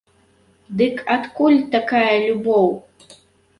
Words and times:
Дык 0.79 0.95
адкуль 1.17 1.59
такая 1.77 2.11
любоў? 2.27 2.67